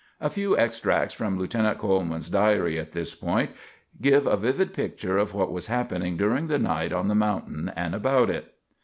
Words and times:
A 0.19 0.31
few 0.31 0.57
extracts 0.57 1.13
from 1.13 1.37
Lieutenant 1.37 1.77
Coleman's 1.77 2.27
diary 2.27 2.79
at 2.79 2.91
this 2.91 3.13
point 3.13 3.51
give 4.01 4.25
a 4.25 4.35
vivid 4.35 4.73
picture 4.73 5.19
of 5.19 5.35
what 5.35 5.51
was 5.51 5.67
happening 5.67 6.17
during 6.17 6.47
the 6.47 6.57
night 6.57 6.91
on 6.91 7.07
the 7.07 7.13
mountain 7.13 7.71
and 7.75 7.93
about 7.93 8.31
it. 8.31 8.51